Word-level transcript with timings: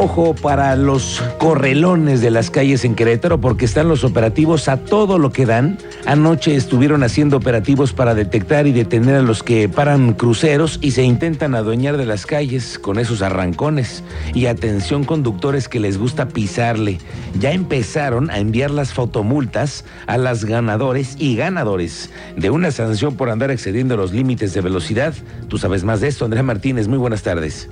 Ojo 0.00 0.32
para 0.32 0.76
los 0.76 1.20
correlones 1.38 2.20
de 2.20 2.30
las 2.30 2.52
calles 2.52 2.84
en 2.84 2.94
Querétaro 2.94 3.40
porque 3.40 3.64
están 3.64 3.88
los 3.88 4.04
operativos 4.04 4.68
a 4.68 4.76
todo 4.76 5.18
lo 5.18 5.32
que 5.32 5.44
dan. 5.44 5.76
Anoche 6.06 6.54
estuvieron 6.54 7.02
haciendo 7.02 7.36
operativos 7.36 7.92
para 7.92 8.14
detectar 8.14 8.68
y 8.68 8.72
detener 8.72 9.16
a 9.16 9.22
los 9.22 9.42
que 9.42 9.68
paran 9.68 10.12
cruceros 10.12 10.78
y 10.80 10.92
se 10.92 11.02
intentan 11.02 11.56
adueñar 11.56 11.96
de 11.96 12.06
las 12.06 12.26
calles 12.26 12.78
con 12.78 13.00
esos 13.00 13.22
arrancones. 13.22 14.04
Y 14.34 14.46
atención 14.46 15.02
conductores 15.02 15.68
que 15.68 15.80
les 15.80 15.98
gusta 15.98 16.28
pisarle. 16.28 16.98
Ya 17.40 17.50
empezaron 17.50 18.30
a 18.30 18.38
enviar 18.38 18.70
las 18.70 18.92
fotomultas 18.92 19.84
a 20.06 20.16
las 20.16 20.44
ganadores 20.44 21.16
y 21.18 21.34
ganadores 21.34 22.10
de 22.36 22.50
una 22.50 22.70
sanción 22.70 23.16
por 23.16 23.30
andar 23.30 23.50
excediendo 23.50 23.96
los 23.96 24.12
límites 24.12 24.54
de 24.54 24.60
velocidad. 24.60 25.12
Tú 25.48 25.58
sabes 25.58 25.82
más 25.82 26.00
de 26.00 26.06
esto, 26.06 26.24
Andrea 26.24 26.44
Martínez. 26.44 26.86
Muy 26.86 26.98
buenas 26.98 27.24
tardes. 27.24 27.68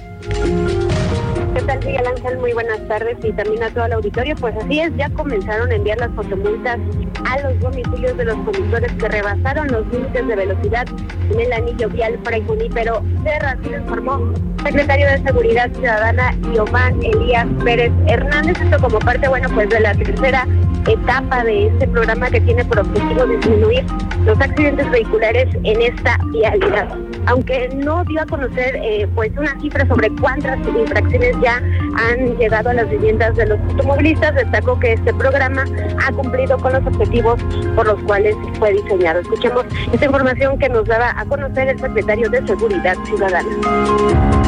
¿Qué 1.86 2.02
tal, 2.02 2.14
Miguel? 2.14 2.38
Muy 2.38 2.52
buenas 2.52 2.88
tardes 2.88 3.16
y 3.22 3.32
también 3.32 3.62
a 3.62 3.70
todo 3.70 3.84
el 3.84 3.92
auditorio. 3.92 4.34
Pues 4.34 4.56
así 4.56 4.80
es, 4.80 4.90
ya 4.96 5.08
comenzaron 5.10 5.70
a 5.70 5.76
enviar 5.76 5.98
las 5.98 6.10
fotomultas 6.16 6.78
a 7.24 7.40
los 7.42 7.60
domicilios 7.60 8.16
de 8.16 8.24
los 8.24 8.34
conductores 8.34 8.92
que 8.94 9.08
rebasaron 9.08 9.68
los 9.68 9.86
límites 9.92 10.26
de 10.26 10.34
velocidad 10.34 10.86
en 11.30 11.40
el 11.40 11.52
anillo 11.52 11.88
vial 11.88 12.18
Fray 12.24 12.44
Junípero 12.44 13.02
Serra, 13.22 13.52
así 13.52 13.70
lo 13.70 13.76
informó 13.78 14.32
secretario 14.66 15.06
de 15.06 15.22
Seguridad 15.22 15.70
Ciudadana 15.74 16.34
Giovanni 16.52 17.06
Elías 17.06 17.46
Pérez 17.62 17.92
Hernández. 18.08 18.60
Esto 18.60 18.80
como 18.80 18.98
parte, 18.98 19.28
bueno, 19.28 19.48
pues 19.54 19.68
de 19.68 19.78
la 19.78 19.94
tercera 19.94 20.44
etapa 20.88 21.44
de 21.44 21.68
este 21.68 21.86
programa 21.86 22.28
que 22.30 22.40
tiene 22.40 22.64
por 22.64 22.80
objetivo 22.80 23.26
disminuir 23.26 23.84
los 24.24 24.40
accidentes 24.40 24.90
vehiculares 24.90 25.48
en 25.62 25.82
esta 25.82 26.18
vialidad. 26.32 26.88
Aunque 27.26 27.68
no 27.76 28.04
dio 28.04 28.22
a 28.22 28.26
conocer 28.26 28.76
eh, 28.76 29.08
pues 29.14 29.30
una 29.36 29.58
cifra 29.60 29.86
sobre 29.86 30.10
cuántas 30.20 30.58
infracciones 30.66 31.36
ya 31.40 31.62
han 31.96 32.36
llegado 32.36 32.70
a 32.70 32.74
las 32.74 32.88
viviendas 32.88 33.36
de 33.36 33.46
los 33.46 33.60
automovilistas, 33.60 34.34
destacó 34.34 34.78
que 34.78 34.94
este 34.94 35.12
programa 35.14 35.64
ha 36.04 36.12
cumplido 36.12 36.58
con 36.58 36.72
los 36.72 36.86
objetivos 36.86 37.40
por 37.74 37.86
los 37.86 38.00
cuales 38.02 38.34
fue 38.58 38.72
diseñado. 38.72 39.20
Escuchemos 39.20 39.64
esta 39.92 40.06
información 40.06 40.58
que 40.58 40.68
nos 40.68 40.84
daba 40.86 41.18
a 41.18 41.24
conocer 41.24 41.68
el 41.68 41.78
secretario 41.78 42.28
de 42.30 42.46
Seguridad 42.46 42.96
Ciudadana. 43.04 44.45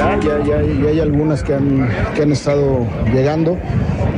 Ya, 0.00 0.42
ya, 0.42 0.56
hay 0.56 0.98
algunas 0.98 1.42
que 1.42 1.52
han, 1.52 1.86
que 2.14 2.22
han 2.22 2.32
estado 2.32 2.86
llegando, 3.12 3.58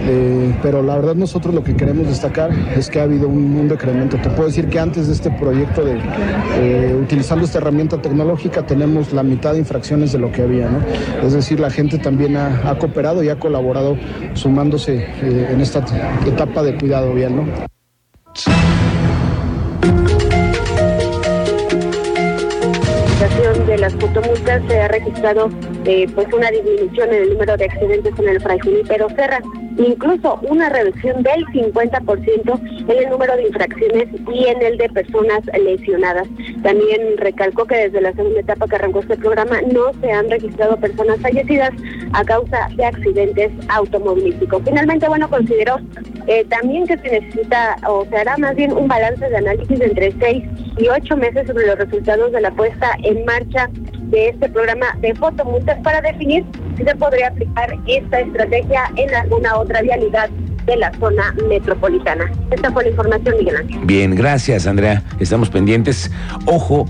eh, 0.07 0.55
pero 0.63 0.81
la 0.81 0.95
verdad 0.95 1.17
nosotros 1.17 1.53
lo 1.53 1.65
que 1.65 1.75
queremos 1.75 2.07
destacar 2.07 2.53
es 2.77 2.89
que 2.89 3.01
ha 3.01 3.03
habido 3.03 3.27
un, 3.29 3.67
decremento. 3.67 4.17
Te 4.17 4.31
puedo 4.31 4.47
decir 4.47 4.69
que 4.69 4.79
antes 4.79 5.09
de 5.09 5.15
este 5.15 5.33
proyecto 5.33 5.85
de 5.85 5.99
eh, 6.57 6.97
utilizando 7.01 7.45
esta 7.45 7.59
herramienta 7.59 8.01
tecnológica 8.01 8.65
tenemos 8.65 9.13
la 9.13 9.25
mitad 9.25 9.55
de 9.55 9.59
infracciones 9.59 10.13
de 10.13 10.19
lo 10.19 10.31
que 10.31 10.43
había, 10.43 10.69
¿no? 10.69 10.79
Es 11.21 11.33
decir, 11.33 11.59
la 11.59 11.71
gente 11.71 11.99
también 11.99 12.37
ha, 12.37 12.77
cooperado 12.79 13.25
y 13.25 13.29
ha 13.29 13.41
colaborado 13.41 13.97
sumándose 14.35 15.07
eh, 15.21 15.49
en 15.51 15.61
esta 15.61 15.85
etapa 16.25 16.63
de 16.63 16.77
cuidado 16.77 17.13
vial, 17.13 17.35
¿no? 17.35 17.47
de 23.67 23.79
las 23.79 23.95
fotomultas 23.95 24.63
se 24.69 24.81
ha 24.81 24.89
registrado 24.89 25.51
pues 26.15 26.33
una 26.33 26.51
disminución 26.51 27.13
en 27.13 27.23
el 27.23 27.31
número 27.31 27.57
de 27.57 27.65
accidentes 27.65 28.13
en 28.19 28.29
el 28.29 28.41
Fray 28.41 28.59
pero 28.87 29.09
Serra, 29.11 29.41
incluso 29.77 30.39
una 30.43 30.69
reducción 30.69 31.23
del 31.23 31.45
50% 31.47 32.61
en 32.89 32.91
el 32.91 33.11
número 33.11 33.37
de 33.37 33.49
infracciones 33.49 34.09
y 34.33 34.47
en 34.47 34.63
el 34.63 34.79
de 34.79 34.89
personas 34.91 35.41
lesionadas. 35.61 36.29
También 36.63 37.17
recalcó 37.17 37.65
que 37.65 37.77
desde 37.77 38.01
la 38.01 38.13
segunda 38.13 38.41
etapa 38.41 38.67
que 38.69 38.77
arrancó 38.77 39.01
este 39.01 39.17
programa 39.17 39.61
no 39.73 39.93
se 40.01 40.13
han 40.13 40.31
registrado 40.31 40.77
personas 40.77 41.21
fallecidas 41.21 41.71
a 42.13 42.25
causa 42.25 42.69
de 42.77 42.85
accidentes 42.85 43.51
automovilísticos. 43.69 44.63
Finalmente, 44.65 45.09
bueno, 45.09 45.29
consideró 45.29 45.79
eh, 46.29 46.45
también 46.49 46.87
que 46.87 46.97
se 46.99 47.21
necesita 47.21 47.77
o 47.89 48.05
se 48.07 48.17
hará 48.17 48.37
más 48.39 48.55
bien 48.55 48.73
un 48.73 48.87
balance 48.87 49.29
de 49.29 49.37
análisis 49.37 49.81
entre 49.81 50.13
seis 50.21 50.45
y 50.79 50.89
ocho 50.89 51.17
meses 51.17 51.47
sobre 51.47 51.67
los 51.67 51.79
resultados 51.79 52.31
de 52.31 52.41
la 52.41 52.51
puesta 52.53 52.97
en 53.03 53.25
marcha 53.25 53.69
de 54.13 54.29
este 54.29 54.49
programa 54.49 54.87
de 55.01 55.15
fotomultas 55.15 55.79
para 55.83 56.01
definir 56.01 56.45
si 56.77 56.85
se 56.85 56.95
podría 56.95 57.29
aplicar 57.29 57.75
esta 57.87 58.21
estrategia 58.21 58.85
en 58.97 59.13
alguna 59.15 59.57
otra 59.57 59.83
vialidad 59.83 60.31
de 60.67 60.77
la 60.77 60.93
zona 61.01 61.35
metropolitana. 61.49 62.31
Esta 62.51 62.71
fue 62.71 62.85
la 62.85 62.91
información, 62.91 63.35
Miguel. 63.39 63.67
Bien, 63.85 64.15
gracias, 64.15 64.67
Andrea. 64.67 65.03
Estamos 65.19 65.51
pendientes. 65.51 66.11
Ojo, 66.47 66.87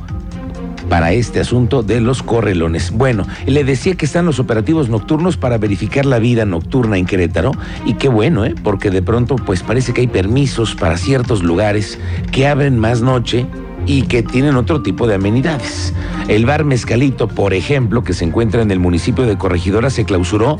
para 0.89 1.13
este 1.13 1.41
asunto 1.41 1.83
de 1.83 2.01
los 2.01 2.23
correlones. 2.23 2.91
Bueno, 2.91 3.27
le 3.47 3.65
decía 3.65 3.95
que 3.95 4.05
están 4.05 4.27
los 4.27 4.39
operativos 4.39 4.91
nocturnos 4.91 5.37
para 5.37 5.57
verificar 5.57 6.05
la 6.05 6.19
vida 6.19 6.45
nocturna 6.45 6.99
en 6.99 7.07
Querétaro 7.07 7.53
y 7.87 7.95
qué 7.95 8.09
bueno, 8.09 8.45
¿eh? 8.45 8.55
porque 8.63 8.91
de 8.91 9.01
pronto 9.01 9.37
pues 9.37 9.63
parece 9.63 9.95
que 9.95 10.03
hay 10.03 10.07
permisos 10.07 10.75
para 10.75 10.99
ciertos 10.99 11.43
lugares 11.43 11.99
que 12.31 12.47
abren 12.47 12.79
más 12.79 13.01
noche 13.01 13.47
y 13.87 14.03
que 14.03 14.23
tienen 14.23 14.57
otro 14.57 14.83
tipo 14.83 15.07
de 15.07 15.15
amenidades. 15.15 15.95
El 16.29 16.47
bar 16.47 16.65
Mezcalito, 16.65 17.29
por 17.29 17.55
ejemplo, 17.55 18.05
que 18.05 18.13
se 18.13 18.25
encuentra 18.25 18.63
en 18.63 18.71
el 18.71 18.79
municipio 18.79 19.25
de 19.25 19.37
Corregidora, 19.37 19.91
se 19.91 20.05
clausuró. 20.05 20.59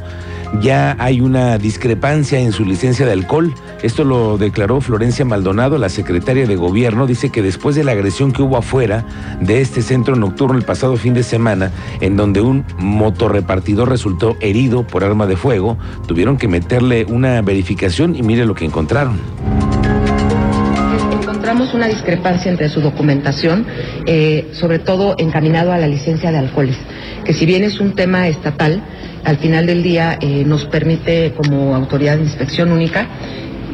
Ya 0.61 0.97
hay 0.99 1.23
una 1.23 1.57
discrepancia 1.57 2.39
en 2.39 2.53
su 2.53 2.67
licencia 2.67 3.07
de 3.07 3.13
alcohol. 3.13 3.55
Esto 3.83 4.05
lo 4.05 4.37
declaró 4.37 4.83
Florencia 4.83 5.25
Maldonado, 5.25 5.79
la 5.79 5.89
secretaria 5.89 6.47
de 6.47 6.57
gobierno. 6.57 7.07
Dice 7.07 7.31
que 7.31 7.41
después 7.41 7.75
de 7.75 7.85
la 7.85 7.93
agresión 7.93 8.33
que 8.33 8.43
hubo 8.43 8.59
afuera 8.59 9.07
de 9.41 9.63
este 9.63 9.81
centro 9.81 10.15
nocturno 10.15 10.59
el 10.59 10.65
pasado 10.65 10.97
fin 10.97 11.15
de 11.15 11.23
semana, 11.23 11.71
en 12.01 12.17
donde 12.17 12.43
un 12.43 12.65
motorrepartidor 12.79 13.89
resultó 13.89 14.37
herido 14.41 14.87
por 14.87 15.05
arma 15.05 15.27
de 15.27 15.37
fuego, 15.37 15.79
tuvieron 16.07 16.37
que 16.37 16.49
meterle 16.49 17.07
una 17.07 17.41
verificación 17.41 18.15
y 18.15 18.23
mire 18.23 18.45
lo 18.45 18.55
que 18.55 18.67
encontraron 18.67 19.72
encontramos 21.53 21.75
una 21.75 21.87
discrepancia 21.87 22.51
entre 22.51 22.71
su 22.71 22.81
documentación, 22.81 23.67
eh, 24.07 24.49
sobre 24.53 24.79
todo 24.79 25.17
encaminado 25.19 25.71
a 25.71 25.77
la 25.77 25.87
licencia 25.87 26.33
de 26.33 26.39
alcoholes, 26.39 26.79
que 27.27 27.35
si 27.35 27.45
bien 27.45 27.63
es 27.63 27.79
un 27.79 27.95
tema 27.95 28.27
estatal, 28.27 28.83
al 29.23 29.37
final 29.37 29.67
del 29.67 29.83
día 29.83 30.17
eh, 30.19 30.45
nos 30.47 30.65
permite 30.65 31.35
como 31.37 31.75
autoridad 31.75 32.17
de 32.17 32.23
inspección 32.23 32.73
única 32.73 33.07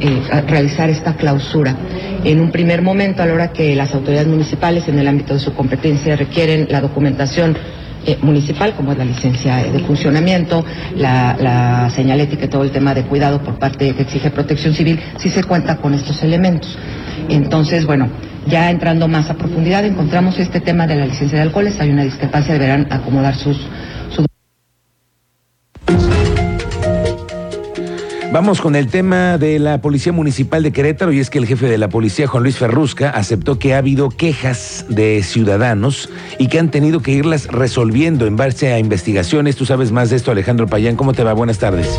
eh, 0.00 0.21
realizar 0.49 0.91
esta 0.91 1.15
clausura. 1.15 1.77
En 2.25 2.41
un 2.41 2.50
primer 2.50 2.83
momento, 2.83 3.22
a 3.22 3.27
la 3.27 3.34
hora 3.34 3.53
que 3.53 3.77
las 3.77 3.95
autoridades 3.95 4.27
municipales 4.27 4.89
en 4.89 4.99
el 4.99 5.06
ámbito 5.06 5.34
de 5.34 5.39
su 5.39 5.55
competencia 5.55 6.16
requieren 6.16 6.66
la 6.71 6.81
documentación 6.81 7.56
municipal, 8.22 8.75
como 8.75 8.93
es 8.93 8.99
la 8.99 9.05
licencia 9.05 9.56
de 9.56 9.81
funcionamiento, 9.81 10.65
la, 10.97 11.37
la, 11.39 11.91
señalética 11.91 12.47
y 12.47 12.49
todo 12.49 12.65
el 12.65 12.71
tema 12.71 12.95
de 12.95 13.03
cuidado 13.03 13.43
por 13.43 13.59
parte 13.59 13.95
que 13.95 14.03
exige 14.03 14.31
protección 14.31 14.72
civil, 14.72 14.99
sí 15.19 15.28
se 15.28 15.45
cuenta 15.45 15.77
con 15.77 15.93
estos 15.93 16.22
elementos. 16.22 16.78
Entonces, 17.29 17.87
bueno, 17.87 18.09
ya 18.47 18.71
entrando 18.71 19.09
más 19.09 19.29
a 19.31 19.34
profundidad, 19.34 19.84
encontramos 19.84 20.39
este 20.39 20.61
tema 20.61 20.87
de 20.87 20.97
la 20.97 21.06
licencia 21.06 21.39
de 21.39 21.43
alcoholes, 21.43 21.79
hay 21.81 21.91
una 21.91 22.05
discrepancia, 22.05 22.55
deberán 22.55 22.87
acomodar 22.91 23.34
sus... 23.34 23.59
Vamos 28.31 28.61
con 28.61 28.77
el 28.77 28.89
tema 28.89 29.39
de 29.39 29.59
la 29.59 29.81
Policía 29.81 30.12
Municipal 30.12 30.62
de 30.62 30.71
Querétaro 30.71 31.12
y 31.12 31.19
es 31.19 31.31
que 31.31 31.39
el 31.39 31.47
jefe 31.47 31.67
de 31.67 31.78
la 31.78 31.89
policía, 31.89 32.27
Juan 32.27 32.43
Luis 32.43 32.59
Ferrusca, 32.59 33.09
aceptó 33.09 33.59
que 33.59 33.73
ha 33.73 33.78
habido 33.78 34.11
quejas 34.11 34.84
de 34.91 35.23
ciudadanos 35.23 36.11
y 36.39 36.49
que 36.49 36.59
han 36.59 36.71
tenido 36.71 37.01
que 37.01 37.12
irlas 37.12 37.47
resolviendo 37.47 38.27
en 38.27 38.37
base 38.37 38.71
a 38.71 38.78
investigaciones. 38.78 39.57
Tú 39.57 39.65
sabes 39.65 39.93
más 39.93 40.11
de 40.11 40.17
esto, 40.17 40.31
Alejandro 40.31 40.67
Payán. 40.67 40.97
¿Cómo 40.97 41.15
te 41.15 41.25
va? 41.25 41.33
Buenas 41.33 41.59
tardes. 41.59 41.98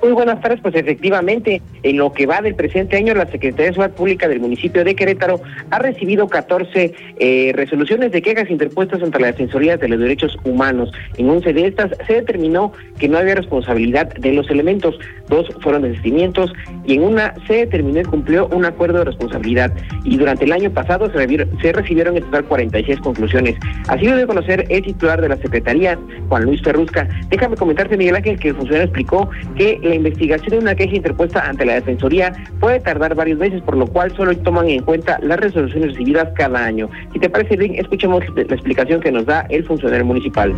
Muy 0.00 0.12
buenas 0.12 0.40
tardes, 0.40 0.60
pues 0.62 0.76
efectivamente, 0.76 1.60
en 1.82 1.96
lo 1.96 2.12
que 2.12 2.26
va 2.26 2.40
del 2.40 2.54
presente 2.54 2.96
año, 2.96 3.14
la 3.14 3.26
Secretaría 3.26 3.66
de 3.66 3.72
Seguridad 3.72 3.96
Pública 3.96 4.28
del 4.28 4.38
municipio 4.38 4.84
de 4.84 4.94
Querétaro 4.94 5.40
ha 5.70 5.78
recibido 5.80 6.28
14 6.28 6.94
eh, 7.18 7.52
resoluciones 7.54 8.12
de 8.12 8.22
quejas 8.22 8.48
interpuestas 8.48 9.02
ante 9.02 9.18
la 9.18 9.28
Defensoría 9.28 9.76
de 9.76 9.88
los 9.88 9.98
Derechos 9.98 10.36
Humanos. 10.44 10.92
En 11.16 11.28
11 11.28 11.52
de 11.52 11.66
estas 11.66 11.90
se 12.06 12.14
determinó 12.14 12.72
que 12.98 13.08
no 13.08 13.18
había 13.18 13.34
responsabilidad 13.34 14.12
de 14.14 14.32
los 14.32 14.48
elementos, 14.50 14.98
dos 15.28 15.48
fueron 15.62 15.82
desistimientos 15.82 16.52
y 16.84 16.94
en 16.94 17.02
una 17.02 17.34
se 17.48 17.54
determinó 17.54 18.00
y 18.00 18.04
cumplió 18.04 18.46
un 18.48 18.64
acuerdo 18.64 18.98
de 18.98 19.06
responsabilidad. 19.06 19.72
Y 20.04 20.16
durante 20.16 20.44
el 20.44 20.52
año 20.52 20.70
pasado 20.70 21.10
se, 21.10 21.72
recibieron 21.72 22.16
en 22.16 22.22
total 22.24 22.44
46 22.44 23.00
conclusiones. 23.00 23.56
Así 23.88 24.06
lo 24.06 24.12
debe 24.14 24.28
conocer 24.28 24.64
el 24.68 24.82
titular 24.82 25.20
de 25.20 25.28
la 25.28 25.36
Secretaría, 25.38 25.98
Juan 26.28 26.44
Luis 26.44 26.62
Ferrusca. 26.62 27.08
Déjame 27.30 27.56
comentarte, 27.56 27.96
Miguel 27.96 28.14
Ángel, 28.14 28.38
que 28.38 28.48
el 28.48 28.54
funcionario 28.54 28.84
explicó 28.84 29.28
que 29.56 29.80
la 29.82 29.94
investigación 29.98 30.50
de 30.50 30.58
una 30.58 30.74
queja 30.74 30.96
interpuesta 30.96 31.40
ante 31.40 31.64
la 31.64 31.74
Defensoría 31.74 32.32
puede 32.60 32.80
tardar 32.80 33.14
varios 33.14 33.38
meses, 33.38 33.62
por 33.62 33.76
lo 33.76 33.86
cual 33.86 34.14
solo 34.16 34.36
toman 34.38 34.68
en 34.68 34.82
cuenta 34.82 35.18
las 35.22 35.38
resoluciones 35.38 35.92
recibidas 35.92 36.28
cada 36.34 36.64
año. 36.64 36.88
Si 37.12 37.18
te 37.18 37.28
parece 37.28 37.56
bien, 37.56 37.74
escuchemos 37.76 38.22
la 38.34 38.42
explicación 38.42 39.00
que 39.00 39.12
nos 39.12 39.26
da 39.26 39.46
el 39.50 39.64
funcionario 39.64 40.04
municipal. 40.04 40.54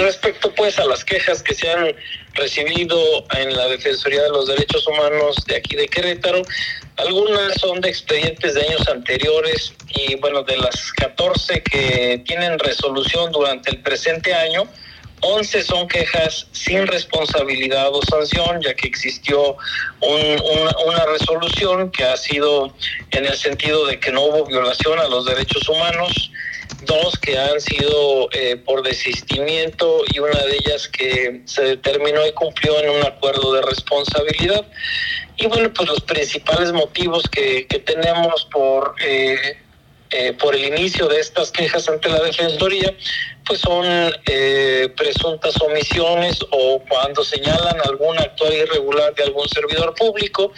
Respecto 0.00 0.52
pues 0.54 0.78
a 0.78 0.84
las 0.86 1.04
quejas 1.04 1.42
que 1.42 1.54
se 1.54 1.70
han 1.70 1.94
recibido 2.34 2.98
en 3.36 3.56
la 3.56 3.68
Defensoría 3.68 4.22
de 4.22 4.30
los 4.30 4.48
Derechos 4.48 4.86
Humanos 4.86 5.36
de 5.46 5.56
aquí 5.56 5.76
de 5.76 5.86
Querétaro, 5.86 6.42
algunas 6.96 7.54
son 7.60 7.80
de 7.80 7.88
expedientes 7.88 8.54
de 8.54 8.62
años 8.62 8.88
anteriores 8.88 9.74
y 9.88 10.16
bueno, 10.16 10.42
de 10.42 10.56
las 10.56 10.92
14 10.92 11.62
que 11.62 12.22
tienen 12.26 12.58
resolución 12.58 13.32
durante 13.32 13.70
el 13.70 13.80
presente 13.80 14.34
año, 14.34 14.64
11 15.22 15.62
son 15.62 15.86
quejas 15.86 16.48
sin 16.52 16.86
responsabilidad 16.86 17.94
o 17.94 18.02
sanción, 18.02 18.60
ya 18.60 18.74
que 18.74 18.88
existió 18.88 19.56
una, 20.00 21.06
resolución 21.06 21.90
que 21.90 22.04
ha 22.04 22.16
sido 22.16 22.74
en 23.12 23.26
el 23.26 23.36
sentido 23.36 23.86
de 23.86 24.00
que 24.00 24.10
no 24.10 24.22
hubo 24.22 24.46
violación 24.46 24.98
a 24.98 25.08
los 25.08 25.24
derechos 25.24 25.68
humanos, 25.68 26.32
dos 26.86 27.16
que 27.18 27.38
han 27.38 27.60
sido 27.60 28.28
eh, 28.32 28.56
por 28.56 28.82
desistimiento 28.82 30.02
y 30.12 30.18
una 30.18 30.40
de 30.40 30.56
ellas 30.56 30.88
que 30.88 31.42
se 31.44 31.62
determinó 31.62 32.26
y 32.26 32.32
cumplió 32.32 32.80
en 32.80 32.90
un 32.90 33.04
acuerdo 33.04 33.52
de 33.52 33.62
responsabilidad. 33.62 34.66
Y 35.36 35.46
bueno, 35.46 35.72
pues 35.72 35.88
los 35.88 36.00
principales 36.00 36.72
motivos 36.72 37.22
que, 37.30 37.64
tenemos 37.84 38.48
por, 38.52 38.94
eh, 39.04 39.61
eh, 40.12 40.32
por 40.34 40.54
el 40.54 40.64
inicio 40.64 41.08
de 41.08 41.20
estas 41.20 41.50
quejas 41.50 41.88
ante 41.88 42.08
la 42.08 42.22
Defensoría, 42.22 42.94
pues 43.44 43.60
son 43.60 43.84
presuntas 44.96 45.60
omisiones 45.60 46.38
o 46.50 46.82
cuando 46.88 47.24
señalan 47.24 47.76
algún 47.84 48.18
actuar 48.18 48.52
irregular 48.52 49.14
de 49.14 49.24
algún 49.24 49.48
servidor 49.48 49.94
público. 49.94 50.52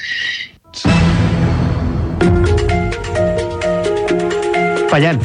Payán. 4.91 5.19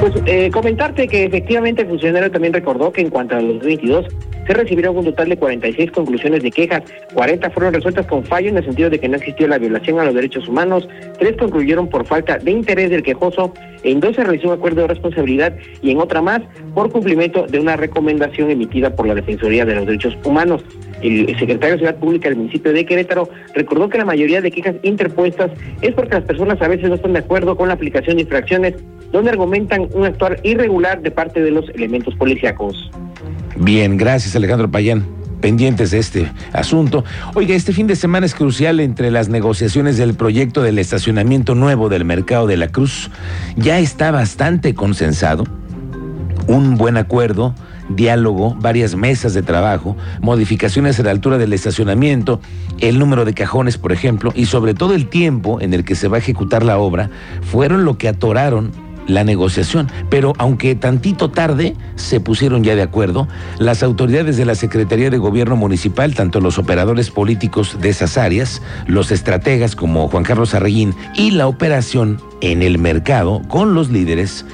Pues 0.00 0.12
eh, 0.26 0.48
comentarte 0.52 1.08
que 1.08 1.24
efectivamente 1.24 1.82
el 1.82 1.88
funcionario 1.88 2.30
también 2.30 2.52
recordó 2.52 2.92
que 2.92 3.00
en 3.00 3.10
cuanto 3.10 3.34
a 3.34 3.40
los 3.40 3.54
2022 3.54 4.06
se 4.48 4.54
recibieron 4.54 4.96
un 4.96 5.04
total 5.04 5.28
de 5.28 5.36
46 5.36 5.92
conclusiones 5.92 6.42
de 6.42 6.50
quejas, 6.50 6.82
40 7.12 7.50
fueron 7.50 7.74
resueltas 7.74 8.06
con 8.06 8.24
fallo 8.24 8.48
en 8.48 8.56
el 8.56 8.64
sentido 8.64 8.88
de 8.88 8.98
que 8.98 9.06
no 9.06 9.16
existió 9.16 9.46
la 9.46 9.58
violación 9.58 10.00
a 10.00 10.04
los 10.04 10.14
derechos 10.14 10.48
humanos, 10.48 10.88
3 11.18 11.36
concluyeron 11.36 11.88
por 11.88 12.06
falta 12.06 12.38
de 12.38 12.50
interés 12.50 12.88
del 12.88 13.02
quejoso, 13.02 13.52
en 13.82 14.00
dos 14.00 14.16
se 14.16 14.24
realizó 14.24 14.48
un 14.48 14.54
acuerdo 14.54 14.80
de 14.80 14.88
responsabilidad 14.88 15.54
y 15.82 15.90
en 15.90 15.98
otra 15.98 16.22
más 16.22 16.40
por 16.74 16.90
cumplimiento 16.90 17.46
de 17.46 17.60
una 17.60 17.76
recomendación 17.76 18.50
emitida 18.50 18.96
por 18.96 19.06
la 19.06 19.14
Defensoría 19.14 19.66
de 19.66 19.74
los 19.74 19.86
Derechos 19.86 20.16
Humanos. 20.24 20.64
El 21.02 21.26
secretario 21.38 21.74
de 21.74 21.78
Ciudad 21.78 21.96
Pública 21.96 22.28
del 22.28 22.38
municipio 22.38 22.72
de 22.72 22.84
Querétaro 22.84 23.28
recordó 23.54 23.88
que 23.88 23.98
la 23.98 24.04
mayoría 24.04 24.40
de 24.40 24.50
quejas 24.50 24.76
interpuestas 24.82 25.50
es 25.82 25.94
porque 25.94 26.14
las 26.14 26.24
personas 26.24 26.60
a 26.60 26.68
veces 26.68 26.88
no 26.88 26.96
están 26.96 27.12
de 27.12 27.20
acuerdo 27.20 27.56
con 27.56 27.68
la 27.68 27.74
aplicación 27.74 28.16
de 28.16 28.22
infracciones 28.22 28.74
donde 29.12 29.30
argumentan 29.30 29.88
un 29.92 30.04
actuar 30.04 30.40
irregular 30.42 31.00
de 31.02 31.10
parte 31.10 31.42
de 31.42 31.50
los 31.50 31.68
elementos 31.70 32.14
policíacos. 32.16 32.90
Bien, 33.60 33.96
gracias 33.96 34.36
Alejandro 34.36 34.70
Payán 34.70 35.18
pendientes 35.40 35.90
de 35.90 35.98
este 35.98 36.32
asunto. 36.52 37.04
Oiga, 37.34 37.54
este 37.54 37.72
fin 37.72 37.86
de 37.86 37.96
semana 37.96 38.26
es 38.26 38.34
crucial 38.34 38.80
entre 38.80 39.10
las 39.10 39.28
negociaciones 39.28 39.96
del 39.96 40.14
proyecto 40.14 40.62
del 40.62 40.78
estacionamiento 40.78 41.54
nuevo 41.54 41.88
del 41.88 42.04
mercado 42.04 42.46
de 42.46 42.56
la 42.56 42.68
Cruz. 42.68 43.10
Ya 43.56 43.78
está 43.78 44.10
bastante 44.10 44.74
consensado, 44.74 45.44
un 46.46 46.76
buen 46.76 46.96
acuerdo, 46.96 47.54
diálogo, 47.88 48.56
varias 48.60 48.94
mesas 48.96 49.34
de 49.34 49.42
trabajo, 49.42 49.96
modificaciones 50.20 50.98
a 50.98 51.04
la 51.04 51.10
altura 51.10 51.38
del 51.38 51.52
estacionamiento, 51.52 52.40
el 52.80 52.98
número 52.98 53.24
de 53.24 53.34
cajones, 53.34 53.78
por 53.78 53.92
ejemplo, 53.92 54.32
y 54.34 54.46
sobre 54.46 54.74
todo 54.74 54.94
el 54.94 55.08
tiempo 55.08 55.60
en 55.60 55.72
el 55.72 55.84
que 55.84 55.94
se 55.94 56.08
va 56.08 56.16
a 56.16 56.20
ejecutar 56.20 56.64
la 56.64 56.78
obra, 56.78 57.10
fueron 57.42 57.84
lo 57.84 57.96
que 57.96 58.08
atoraron 58.08 58.72
la 59.08 59.24
negociación. 59.24 59.88
Pero 60.08 60.34
aunque 60.38 60.76
tantito 60.76 61.30
tarde 61.30 61.74
se 61.96 62.20
pusieron 62.20 62.62
ya 62.62 62.76
de 62.76 62.82
acuerdo, 62.82 63.26
las 63.58 63.82
autoridades 63.82 64.36
de 64.36 64.44
la 64.44 64.54
Secretaría 64.54 65.10
de 65.10 65.18
Gobierno 65.18 65.56
Municipal, 65.56 66.14
tanto 66.14 66.40
los 66.40 66.58
operadores 66.58 67.10
políticos 67.10 67.78
de 67.80 67.88
esas 67.88 68.16
áreas, 68.16 68.62
los 68.86 69.10
estrategas 69.10 69.74
como 69.74 70.08
Juan 70.08 70.22
Carlos 70.22 70.54
Arreguín 70.54 70.94
y 71.16 71.32
la 71.32 71.48
operación 71.48 72.20
en 72.40 72.62
el 72.62 72.78
mercado 72.78 73.42
con 73.48 73.74
los 73.74 73.90
líderes, 73.90 74.44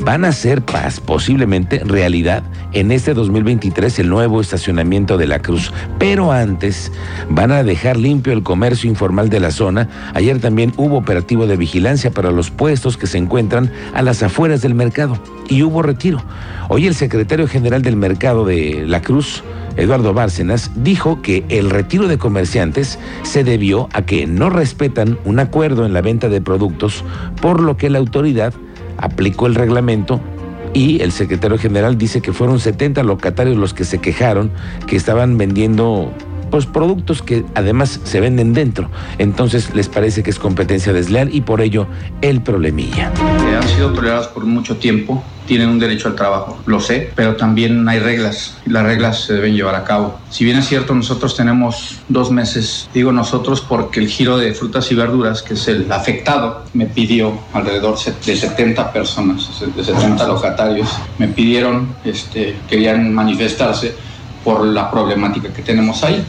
van 0.00 0.24
a 0.24 0.28
hacer 0.28 0.62
paz, 0.62 1.00
posiblemente 1.00 1.82
realidad, 1.84 2.42
en 2.72 2.90
este 2.90 3.14
2023 3.14 3.98
el 3.98 4.08
nuevo 4.08 4.40
estacionamiento 4.40 5.18
de 5.18 5.26
la 5.26 5.40
Cruz. 5.40 5.72
Pero 5.98 6.32
antes 6.32 6.90
van 7.28 7.52
a 7.52 7.62
dejar 7.62 7.96
limpio 7.96 8.32
el 8.32 8.42
comercio 8.42 8.88
informal 8.88 9.28
de 9.28 9.40
la 9.40 9.50
zona. 9.50 9.88
Ayer 10.14 10.40
también 10.40 10.72
hubo 10.76 10.96
operativo 10.96 11.46
de 11.46 11.56
vigilancia 11.56 12.10
para 12.10 12.30
los 12.30 12.50
puestos 12.50 12.96
que 12.96 13.06
se 13.06 13.18
encuentran 13.18 13.70
a 13.94 14.02
las 14.02 14.22
afueras 14.22 14.62
del 14.62 14.74
mercado 14.74 15.18
y 15.48 15.62
hubo 15.62 15.82
retiro. 15.82 16.22
Hoy 16.68 16.86
el 16.86 16.94
secretario 16.94 17.46
general 17.46 17.82
del 17.82 17.96
mercado 17.96 18.44
de 18.44 18.84
la 18.86 19.02
Cruz, 19.02 19.42
Eduardo 19.76 20.14
Bárcenas, 20.14 20.70
dijo 20.76 21.22
que 21.22 21.44
el 21.48 21.70
retiro 21.70 22.08
de 22.08 22.18
comerciantes 22.18 22.98
se 23.22 23.44
debió 23.44 23.88
a 23.92 24.02
que 24.02 24.26
no 24.26 24.50
respetan 24.50 25.18
un 25.24 25.38
acuerdo 25.38 25.86
en 25.86 25.92
la 25.92 26.00
venta 26.00 26.28
de 26.28 26.40
productos, 26.40 27.04
por 27.40 27.60
lo 27.60 27.76
que 27.76 27.90
la 27.90 27.98
autoridad 27.98 28.54
aplicó 29.02 29.46
el 29.46 29.54
reglamento 29.54 30.20
y 30.72 31.02
el 31.02 31.12
secretario 31.12 31.58
general 31.58 31.98
dice 31.98 32.22
que 32.22 32.32
fueron 32.32 32.58
70 32.58 33.02
locatarios 33.02 33.58
los 33.58 33.74
que 33.74 33.84
se 33.84 33.98
quejaron 33.98 34.50
que 34.86 34.96
estaban 34.96 35.36
vendiendo 35.36 36.10
pues 36.52 36.66
productos 36.66 37.22
que 37.22 37.46
además 37.54 37.98
se 38.04 38.20
venden 38.20 38.52
dentro. 38.52 38.90
Entonces 39.16 39.74
les 39.74 39.88
parece 39.88 40.22
que 40.22 40.28
es 40.28 40.38
competencia 40.38 40.92
desleal 40.92 41.34
y 41.34 41.40
por 41.40 41.62
ello 41.62 41.86
el 42.20 42.42
problemilla. 42.42 43.10
han 43.56 43.68
sido 43.68 43.90
tolerados 43.94 44.28
por 44.28 44.44
mucho 44.44 44.76
tiempo, 44.76 45.24
tienen 45.46 45.70
un 45.70 45.78
derecho 45.78 46.08
al 46.08 46.14
trabajo, 46.14 46.58
lo 46.66 46.78
sé, 46.78 47.10
pero 47.14 47.36
también 47.36 47.88
hay 47.88 48.00
reglas 48.00 48.58
y 48.66 48.70
las 48.70 48.84
reglas 48.84 49.24
se 49.24 49.32
deben 49.32 49.54
llevar 49.54 49.74
a 49.74 49.84
cabo. 49.84 50.18
Si 50.28 50.44
bien 50.44 50.58
es 50.58 50.68
cierto, 50.68 50.94
nosotros 50.94 51.34
tenemos 51.34 52.00
dos 52.10 52.30
meses, 52.30 52.86
digo 52.92 53.12
nosotros 53.12 53.62
porque 53.62 54.00
el 54.00 54.08
giro 54.08 54.36
de 54.36 54.52
frutas 54.52 54.92
y 54.92 54.94
verduras, 54.94 55.40
que 55.42 55.54
es 55.54 55.66
el 55.68 55.90
afectado, 55.90 56.64
me 56.74 56.84
pidió 56.84 57.32
alrededor 57.54 57.96
de 57.98 58.36
70 58.36 58.92
personas, 58.92 59.48
de 59.74 59.82
70 59.82 60.28
locatarios, 60.28 60.90
me 61.16 61.28
pidieron, 61.28 61.96
este, 62.04 62.56
querían 62.68 63.12
manifestarse 63.14 63.94
por 64.44 64.66
la 64.66 64.90
problemática 64.90 65.50
que 65.50 65.62
tenemos 65.62 66.04
ahí. 66.04 66.22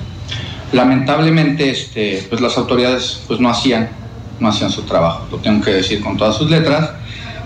Lamentablemente, 0.74 1.70
este, 1.70 2.26
pues 2.30 2.42
las 2.42 2.58
autoridades 2.58 3.22
pues 3.28 3.40
no 3.40 3.50
hacían, 3.50 3.90
no 4.40 4.50
hacían 4.50 4.72
su 4.72 4.82
trabajo, 4.82 5.28
lo 5.32 5.38
tengo 5.38 5.64
que 5.64 5.72
decir 5.72 6.02
con 6.02 6.18
todas 6.18 6.36
sus 6.36 6.50
letras, 6.50 6.90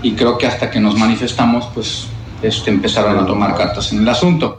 y 0.02 0.12
creo 0.12 0.38
que 0.38 0.46
hasta 0.46 0.70
que 0.70 0.80
nos 0.80 0.96
manifestamos, 0.96 1.66
pues 1.74 2.06
este, 2.42 2.70
empezaron 2.70 3.18
a 3.18 3.26
tomar 3.26 3.54
cartas 3.54 3.92
en 3.92 4.00
el 4.00 4.08
asunto. 4.08 4.57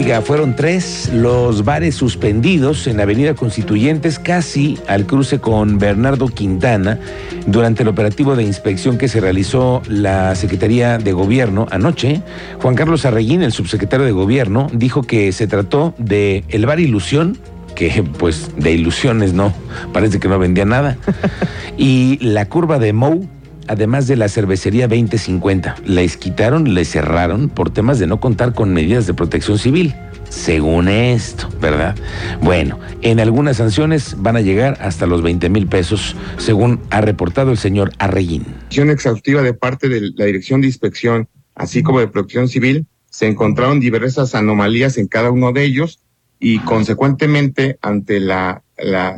Oiga, 0.00 0.22
fueron 0.22 0.56
tres 0.56 1.10
los 1.12 1.62
bares 1.62 1.94
suspendidos 1.94 2.86
en 2.86 3.00
Avenida 3.00 3.34
Constituyentes, 3.34 4.18
casi 4.18 4.78
al 4.88 5.04
cruce 5.04 5.40
con 5.40 5.78
Bernardo 5.78 6.28
Quintana, 6.28 6.98
durante 7.46 7.82
el 7.82 7.88
operativo 7.90 8.34
de 8.34 8.42
inspección 8.42 8.96
que 8.96 9.08
se 9.08 9.20
realizó 9.20 9.82
la 9.88 10.34
Secretaría 10.36 10.96
de 10.96 11.12
Gobierno 11.12 11.66
anoche. 11.70 12.22
Juan 12.62 12.76
Carlos 12.76 13.04
Arreguín, 13.04 13.42
el 13.42 13.52
subsecretario 13.52 14.06
de 14.06 14.12
Gobierno, 14.12 14.68
dijo 14.72 15.02
que 15.02 15.32
se 15.32 15.46
trató 15.46 15.92
de 15.98 16.44
el 16.48 16.64
bar 16.64 16.80
Ilusión, 16.80 17.36
que 17.74 18.02
pues 18.02 18.52
de 18.56 18.72
ilusiones 18.72 19.34
no, 19.34 19.52
parece 19.92 20.18
que 20.18 20.28
no 20.28 20.38
vendía 20.38 20.64
nada, 20.64 20.96
y 21.76 22.16
la 22.22 22.48
curva 22.48 22.78
de 22.78 22.94
Mou 22.94 23.28
además 23.70 24.08
de 24.08 24.16
la 24.16 24.28
cervecería 24.28 24.88
2050. 24.88 25.76
Les 25.86 26.16
quitaron, 26.16 26.74
les 26.74 26.90
cerraron 26.90 27.48
por 27.48 27.70
temas 27.70 28.00
de 28.00 28.08
no 28.08 28.18
contar 28.18 28.52
con 28.52 28.74
medidas 28.74 29.06
de 29.06 29.14
protección 29.14 29.58
civil. 29.58 29.94
Según 30.28 30.88
esto, 30.88 31.48
¿verdad? 31.60 31.94
Bueno, 32.42 32.80
en 33.02 33.20
algunas 33.20 33.58
sanciones 33.58 34.16
van 34.18 34.36
a 34.36 34.40
llegar 34.40 34.76
hasta 34.80 35.06
los 35.06 35.22
20 35.22 35.48
mil 35.50 35.68
pesos, 35.68 36.16
según 36.36 36.80
ha 36.90 37.00
reportado 37.00 37.52
el 37.52 37.58
señor 37.58 37.92
Arreguín. 37.98 38.44
exhaustiva 38.70 39.42
de 39.42 39.54
parte 39.54 39.88
de 39.88 40.10
la 40.16 40.24
Dirección 40.24 40.60
de 40.60 40.66
Inspección, 40.66 41.28
así 41.54 41.84
como 41.84 42.00
de 42.00 42.08
Protección 42.08 42.48
Civil, 42.48 42.86
se 43.08 43.28
encontraron 43.28 43.78
diversas 43.78 44.34
anomalías 44.34 44.98
en 44.98 45.06
cada 45.06 45.30
uno 45.30 45.52
de 45.52 45.64
ellos 45.64 46.00
y 46.40 46.58
consecuentemente 46.60 47.78
ante 47.82 48.18
la, 48.18 48.64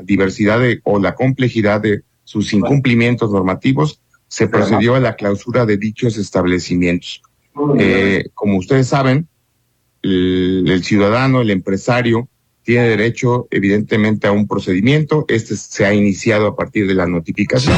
diversidad 0.04 0.61
o 0.85 0.99
la 0.99 1.14
complejidad 1.14 1.80
de 1.80 2.02
sus 2.25 2.52
incumplimientos 2.52 3.30
normativos, 3.30 4.01
se 4.33 4.49
procedió 4.49 4.95
a 4.95 5.01
la 5.01 5.15
clausura 5.15 5.67
de 5.67 5.77
dichos 5.77 6.17
establecimientos. 6.17 7.21
Eh, 7.79 8.31
como 8.33 8.57
ustedes 8.57 8.89
saben, 8.89 9.29
el, 10.01 10.83
ciudadano, 10.85 11.43
el 11.43 11.51
empresario, 11.51 12.29
tiene 12.62 12.89
derecho 12.89 13.47
evidentemente 13.51 14.27
a 14.27 14.33
un 14.33 14.49
procedimiento. 14.49 15.27
Este 15.29 15.55
se 15.55 15.85
ha 15.85 15.93
iniciado 15.93 16.47
a 16.47 16.57
partir 16.57 16.87
de 16.87 16.95
la 16.95 17.07
notificación. 17.07 17.77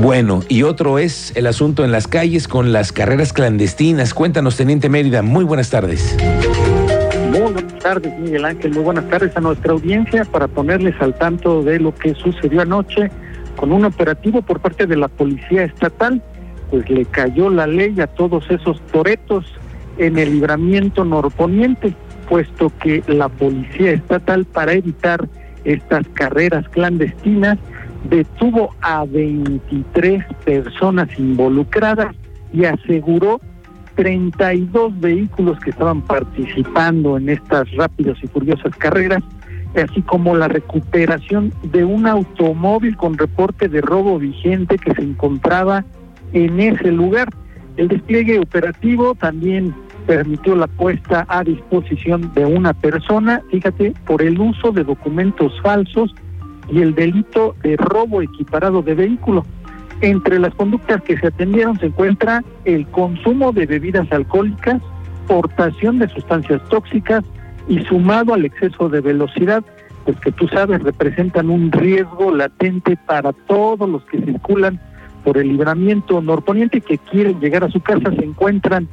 Bueno, 0.00 0.42
y 0.48 0.64
otro 0.64 0.98
es 0.98 1.30
el 1.36 1.46
asunto 1.46 1.84
en 1.84 1.92
las 1.92 2.08
calles 2.08 2.48
con 2.48 2.72
las 2.72 2.90
carreras 2.90 3.32
clandestinas. 3.32 4.12
Cuéntanos, 4.12 4.56
Teniente 4.56 4.88
Mérida. 4.88 5.22
Muy 5.22 5.44
buenas 5.44 5.70
tardes. 5.70 6.16
Muy 7.30 7.38
buenas 7.38 7.78
tardes, 7.78 8.18
Miguel 8.18 8.44
Ángel. 8.44 8.72
Muy 8.72 8.82
buenas 8.82 9.08
tardes 9.08 9.36
a 9.36 9.40
nuestra 9.40 9.72
audiencia 9.72 10.24
para 10.24 10.48
ponerles 10.48 10.96
al 10.98 11.16
tanto 11.16 11.62
de 11.62 11.78
lo 11.78 11.94
que 11.94 12.12
sucedió 12.16 12.62
anoche 12.62 13.08
con 13.62 13.70
un 13.70 13.84
operativo 13.84 14.42
por 14.42 14.58
parte 14.58 14.88
de 14.88 14.96
la 14.96 15.06
Policía 15.06 15.62
Estatal. 15.62 16.20
Pues 16.72 16.90
le 16.90 17.04
cayó 17.04 17.48
la 17.48 17.68
ley 17.68 18.00
a 18.00 18.08
todos 18.08 18.50
esos 18.50 18.80
toretos 18.86 19.44
en 19.98 20.18
el 20.18 20.32
libramiento 20.32 21.04
norponiente, 21.04 21.94
puesto 22.28 22.72
que 22.80 23.04
la 23.06 23.28
Policía 23.28 23.92
Estatal, 23.92 24.46
para 24.46 24.72
evitar 24.72 25.28
estas 25.62 26.08
carreras 26.08 26.68
clandestinas, 26.70 27.56
detuvo 28.10 28.74
a 28.80 29.04
23 29.04 30.24
personas 30.44 31.08
involucradas 31.16 32.16
y 32.52 32.64
aseguró 32.64 33.38
32 33.94 34.98
vehículos 34.98 35.56
que 35.60 35.70
estaban 35.70 36.02
participando 36.02 37.16
en 37.16 37.28
estas 37.28 37.70
rápidas 37.76 38.18
y 38.24 38.26
furiosas 38.26 38.74
carreras, 38.74 39.22
así 39.80 40.02
como 40.02 40.36
la 40.36 40.48
recuperación 40.48 41.52
de 41.62 41.84
un 41.84 42.06
automóvil 42.06 42.96
con 42.96 43.16
reporte 43.16 43.68
de 43.68 43.80
robo 43.80 44.18
vigente 44.18 44.76
que 44.76 44.94
se 44.94 45.02
encontraba 45.02 45.84
en 46.32 46.60
ese 46.60 46.92
lugar. 46.92 47.28
El 47.76 47.88
despliegue 47.88 48.38
operativo 48.38 49.14
también 49.14 49.74
permitió 50.06 50.54
la 50.56 50.66
puesta 50.66 51.24
a 51.28 51.42
disposición 51.42 52.32
de 52.34 52.44
una 52.44 52.74
persona, 52.74 53.42
fíjate, 53.50 53.94
por 54.04 54.22
el 54.22 54.38
uso 54.38 54.72
de 54.72 54.84
documentos 54.84 55.58
falsos 55.62 56.14
y 56.68 56.80
el 56.80 56.94
delito 56.94 57.54
de 57.62 57.76
robo 57.76 58.20
equiparado 58.20 58.82
de 58.82 58.94
vehículo. 58.94 59.44
Entre 60.00 60.38
las 60.38 60.54
conductas 60.54 61.00
que 61.02 61.16
se 61.16 61.28
atendieron 61.28 61.78
se 61.78 61.86
encuentra 61.86 62.42
el 62.64 62.86
consumo 62.88 63.52
de 63.52 63.66
bebidas 63.66 64.10
alcohólicas, 64.10 64.82
portación 65.28 65.98
de 65.98 66.08
sustancias 66.08 66.60
tóxicas 66.68 67.24
y 67.68 67.80
sumado 67.84 68.34
al 68.34 68.44
exceso 68.44 68.88
de 68.88 69.00
velocidad, 69.00 69.64
pues 70.04 70.18
que 70.20 70.32
tú 70.32 70.48
sabes 70.48 70.82
representan 70.82 71.50
un 71.50 71.70
riesgo 71.70 72.34
latente 72.34 72.96
para 73.06 73.32
todos 73.32 73.88
los 73.88 74.04
que 74.04 74.20
circulan 74.20 74.80
por 75.24 75.38
el 75.38 75.48
libramiento 75.48 76.20
norponiente 76.20 76.80
que 76.80 76.98
quieren 76.98 77.40
llegar 77.40 77.64
a 77.64 77.70
su 77.70 77.80
casa 77.80 78.10
se 78.10 78.24
encuentran 78.24 78.88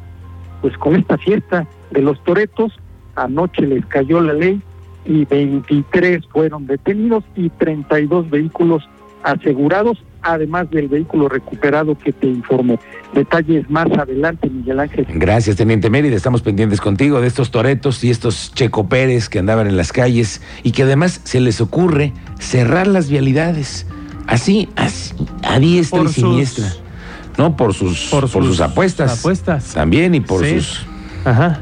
pues 0.61 0.77
con 0.77 0.95
esta 0.95 1.17
fiesta 1.17 1.67
de 1.91 2.01
los 2.01 2.23
toretos. 2.23 2.73
Anoche 3.15 3.65
les 3.65 3.85
cayó 3.87 4.21
la 4.21 4.33
ley 4.33 4.61
y 5.05 5.25
23 5.25 6.27
fueron 6.27 6.67
detenidos 6.67 7.23
y 7.35 7.49
32 7.49 8.29
vehículos 8.29 8.87
asegurados, 9.23 9.97
además 10.21 10.69
del 10.71 10.87
vehículo 10.87 11.29
recuperado 11.29 11.97
que 11.97 12.11
te 12.11 12.27
informó. 12.27 12.79
Detalles 13.13 13.69
más 13.69 13.87
adelante, 13.97 14.49
Miguel 14.49 14.79
Ángel. 14.79 15.05
Gracias, 15.09 15.55
Teniente 15.55 15.89
Mérida. 15.89 16.15
Estamos 16.15 16.41
pendientes 16.41 16.81
contigo 16.81 17.21
de 17.21 17.27
estos 17.27 17.51
toretos 17.51 18.03
y 18.03 18.09
estos 18.09 18.53
Checo 18.53 18.87
Pérez 18.87 19.29
que 19.29 19.39
andaban 19.39 19.67
en 19.67 19.77
las 19.77 19.91
calles 19.91 20.41
y 20.63 20.71
que 20.71 20.83
además 20.83 21.21
se 21.23 21.39
les 21.39 21.61
ocurre 21.61 22.13
cerrar 22.39 22.87
las 22.87 23.09
vialidades. 23.09 23.85
Así, 24.27 24.69
así 24.75 25.13
a 25.43 25.59
diestra 25.59 26.03
y 26.03 26.07
siniestra. 26.09 26.67
¿No? 27.37 27.55
Por 27.55 27.73
sus, 27.73 28.09
por, 28.09 28.27
sus, 28.27 28.59
apuestas. 28.59 29.19
Apuestas. 29.19 29.73
También 29.73 30.13
y 30.13 30.19
por 30.19 30.45
sus 30.45 30.85
Ajá. 31.25 31.59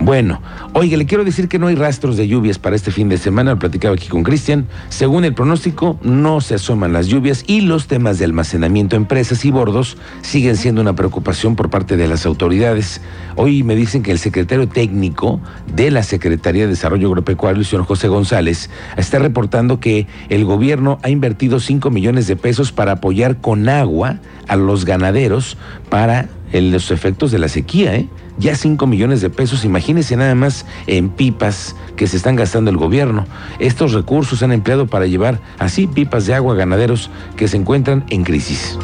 Bueno, 0.00 0.42
oiga, 0.72 0.96
le 0.96 1.06
quiero 1.06 1.24
decir 1.24 1.48
que 1.48 1.58
no 1.58 1.68
hay 1.68 1.74
rastros 1.74 2.16
de 2.16 2.28
lluvias 2.28 2.58
para 2.58 2.76
este 2.76 2.90
fin 2.90 3.08
de 3.08 3.16
semana. 3.16 3.52
Lo 3.52 3.58
platicaba 3.58 3.94
aquí 3.94 4.08
con 4.08 4.22
Cristian. 4.22 4.66
Según 4.88 5.24
el 5.24 5.32
pronóstico, 5.32 5.98
no 6.02 6.40
se 6.40 6.56
asoman 6.56 6.92
las 6.92 7.06
lluvias 7.06 7.44
y 7.46 7.62
los 7.62 7.86
temas 7.86 8.18
de 8.18 8.24
almacenamiento 8.24 8.96
en 8.96 9.06
presas 9.06 9.44
y 9.44 9.50
bordos 9.50 9.96
siguen 10.22 10.56
siendo 10.56 10.80
una 10.80 10.94
preocupación 10.94 11.56
por 11.56 11.70
parte 11.70 11.96
de 11.96 12.08
las 12.08 12.26
autoridades. 12.26 13.00
Hoy 13.36 13.62
me 13.62 13.76
dicen 13.76 14.02
que 14.02 14.10
el 14.10 14.18
secretario 14.18 14.68
técnico 14.68 15.40
de 15.74 15.90
la 15.90 16.02
Secretaría 16.02 16.64
de 16.64 16.70
Desarrollo 16.70 17.08
Agropecuario, 17.08 17.60
el 17.60 17.66
señor 17.66 17.86
José 17.86 18.08
González, 18.08 18.70
está 18.96 19.18
reportando 19.18 19.80
que 19.80 20.06
el 20.28 20.44
gobierno 20.44 20.98
ha 21.02 21.10
invertido 21.10 21.60
5 21.60 21.90
millones 21.90 22.26
de 22.26 22.36
pesos 22.36 22.72
para 22.72 22.92
apoyar 22.92 23.40
con 23.40 23.68
agua 23.68 24.18
a 24.48 24.56
los 24.56 24.84
ganaderos 24.84 25.56
para 25.88 26.28
los 26.52 26.90
efectos 26.90 27.30
de 27.30 27.38
la 27.38 27.48
sequía, 27.48 27.94
¿eh? 27.96 28.08
Ya 28.38 28.54
5 28.54 28.86
millones 28.86 29.20
de 29.20 29.30
pesos, 29.30 29.64
imagínense 29.64 30.16
nada 30.16 30.34
más 30.34 30.66
en 30.86 31.08
pipas 31.10 31.76
que 31.96 32.06
se 32.06 32.16
están 32.16 32.36
gastando 32.36 32.70
el 32.70 32.76
gobierno. 32.76 33.26
Estos 33.58 33.92
recursos 33.92 34.38
se 34.38 34.44
han 34.44 34.52
empleado 34.52 34.86
para 34.86 35.06
llevar 35.06 35.40
así 35.58 35.86
pipas 35.86 36.26
de 36.26 36.34
agua 36.34 36.54
a 36.54 36.56
ganaderos 36.56 37.10
que 37.36 37.48
se 37.48 37.56
encuentran 37.56 38.04
en 38.10 38.24
crisis. 38.24 38.78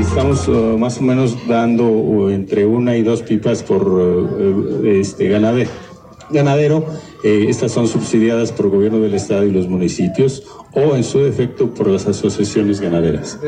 Estamos 0.00 0.48
uh, 0.48 0.78
más 0.78 0.98
o 0.98 1.02
menos 1.02 1.36
dando 1.46 2.30
entre 2.30 2.66
una 2.66 2.96
y 2.96 3.02
dos 3.02 3.22
pipas 3.22 3.62
por 3.62 3.86
uh, 3.86 4.86
este 4.86 5.28
ganadero. 5.28 6.86
Eh, 7.24 7.46
estas 7.48 7.72
son 7.72 7.88
subsidiadas 7.88 8.52
por 8.52 8.66
el 8.66 8.72
gobierno 8.72 9.00
del 9.00 9.14
estado 9.14 9.44
y 9.44 9.50
los 9.50 9.68
municipios 9.68 10.44
o 10.72 10.94
en 10.94 11.04
su 11.04 11.20
defecto 11.20 11.72
por 11.74 11.88
las 11.88 12.06
asociaciones 12.06 12.80
ganaderas. 12.80 13.38